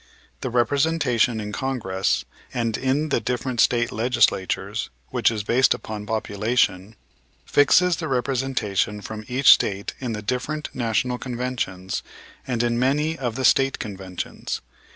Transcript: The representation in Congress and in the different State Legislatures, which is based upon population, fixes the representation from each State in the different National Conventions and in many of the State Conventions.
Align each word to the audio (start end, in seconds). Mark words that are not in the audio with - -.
The 0.39 0.49
representation 0.49 1.39
in 1.39 1.51
Congress 1.51 2.25
and 2.51 2.75
in 2.75 3.09
the 3.09 3.19
different 3.19 3.59
State 3.59 3.91
Legislatures, 3.91 4.89
which 5.09 5.29
is 5.29 5.43
based 5.43 5.75
upon 5.75 6.07
population, 6.07 6.95
fixes 7.45 7.97
the 7.97 8.07
representation 8.07 9.01
from 9.01 9.25
each 9.27 9.51
State 9.51 9.93
in 9.99 10.13
the 10.13 10.23
different 10.23 10.69
National 10.73 11.19
Conventions 11.19 12.01
and 12.47 12.63
in 12.63 12.79
many 12.79 13.15
of 13.15 13.35
the 13.35 13.45
State 13.45 13.77
Conventions. 13.77 14.59